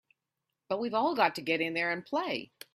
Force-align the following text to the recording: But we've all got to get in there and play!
But 0.67 0.79
we've 0.79 0.95
all 0.95 1.13
got 1.15 1.35
to 1.35 1.41
get 1.43 1.61
in 1.61 1.73
there 1.75 1.91
and 1.91 2.03
play! 2.03 2.49